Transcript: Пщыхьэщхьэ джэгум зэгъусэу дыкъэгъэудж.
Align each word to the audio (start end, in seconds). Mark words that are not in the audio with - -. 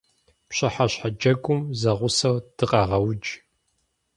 Пщыхьэщхьэ 0.47 1.09
джэгум 1.17 1.61
зэгъусэу 1.79 2.37
дыкъэгъэудж. 2.57 3.25